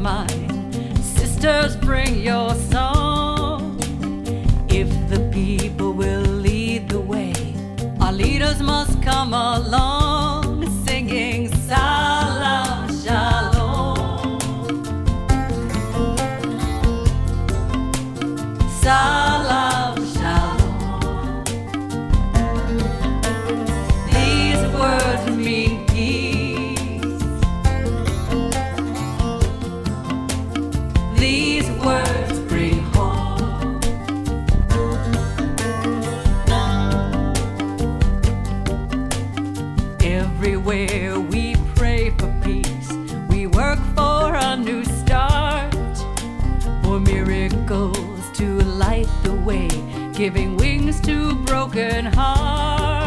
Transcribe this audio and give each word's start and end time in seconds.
mine. 0.00 0.72
Sisters, 1.02 1.76
bring 1.76 2.20
your 2.20 2.54
song. 2.54 3.78
If 4.68 4.88
the 5.10 5.20
people 5.30 5.92
will 5.92 6.22
lead 6.22 6.88
the 6.88 7.00
way, 7.00 7.34
our 8.00 8.12
leaders 8.12 8.60
must 8.60 9.02
come 9.02 9.34
along. 9.34 9.99
Light 49.00 49.22
the 49.22 49.32
way, 49.32 49.68
giving 50.12 50.56
wings 50.56 51.00
to 51.00 51.34
broken 51.44 52.04
hearts. 52.06 52.99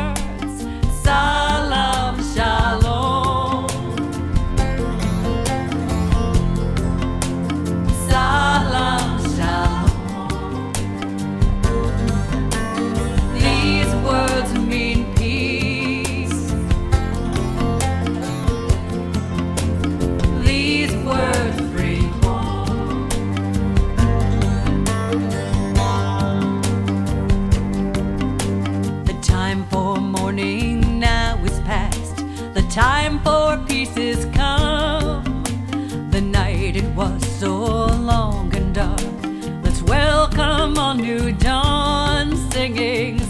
time 29.53 29.65
for 29.67 29.97
mourning 29.97 30.99
now 30.99 31.37
is 31.43 31.59
past. 31.59 32.15
The 32.55 32.65
time 32.71 33.19
for 33.19 33.55
peace 33.67 33.95
is 33.97 34.25
come. 34.33 35.43
The 36.09 36.21
night 36.21 36.75
it 36.75 36.89
was 36.95 37.23
so 37.39 37.55
long 37.85 38.55
and 38.55 38.73
dark. 38.73 38.99
Let's 39.63 39.83
welcome 39.83 40.75
a 40.77 40.95
new 40.95 41.33
dawn 41.33 42.35
singing. 42.51 43.22